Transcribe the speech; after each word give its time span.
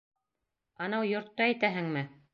—Анау 0.87 1.07
йортто 1.11 1.47
әйтәһеңме? 1.49 2.09